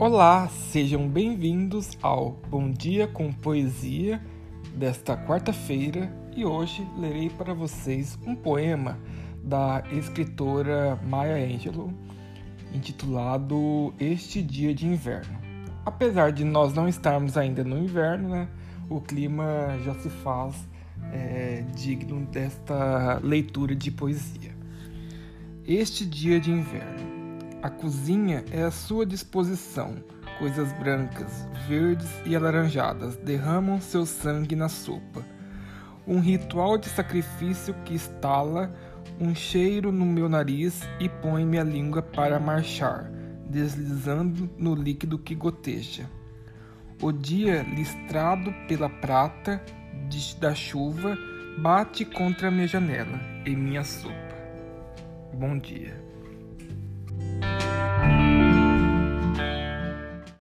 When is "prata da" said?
48.88-50.54